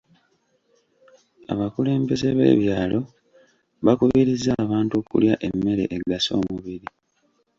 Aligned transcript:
Abakulembeze 1.53 2.27
b'ebyalo 2.37 2.99
bakubirizza 3.85 4.51
abantu 4.63 4.93
okulya 5.01 5.35
emmere 5.47 5.83
egasa 5.97 6.31
omubiri. 6.41 6.87